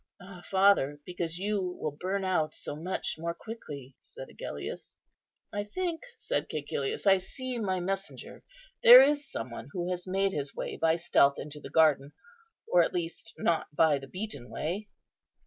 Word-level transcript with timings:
"Ah, 0.19 0.41
father, 0.49 0.99
because 1.05 1.37
you 1.37 1.61
will 1.79 1.91
burn 1.91 2.25
out 2.25 2.55
so 2.55 2.75
much 2.75 3.17
more 3.19 3.35
quickly!" 3.35 3.95
said 3.99 4.29
Agellius. 4.31 4.95
"I 5.53 5.63
think," 5.63 6.01
said 6.17 6.49
Cæcilius, 6.49 7.05
"I 7.05 7.19
see 7.19 7.59
my 7.59 7.79
messenger; 7.79 8.41
there 8.81 9.03
is 9.03 9.29
some 9.29 9.51
one 9.51 9.69
who 9.73 9.91
has 9.91 10.07
made 10.07 10.33
his 10.33 10.55
way 10.55 10.75
by 10.75 10.95
stealth 10.95 11.35
into 11.37 11.59
the 11.59 11.69
garden, 11.69 12.13
or 12.67 12.81
at 12.81 12.93
least 12.95 13.33
not 13.37 13.67
by 13.75 13.99
the 13.99 14.07
beaten 14.07 14.49
way." 14.49 14.89